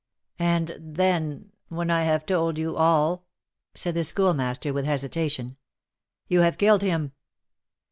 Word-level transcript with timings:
"And 0.39 0.75
then, 0.79 1.51
when 1.67 1.91
I 1.91 2.05
have 2.05 2.25
told 2.25 2.57
you 2.57 2.75
all" 2.75 3.27
said 3.75 3.93
the 3.93 4.03
Schoolmaster 4.03 4.73
with 4.73 4.83
hesitation. 4.85 5.57
"You 6.27 6.39
have 6.41 6.57
killed 6.57 6.81
him!" 6.81 7.11